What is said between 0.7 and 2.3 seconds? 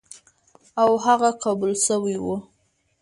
او هغه قبول شوی و،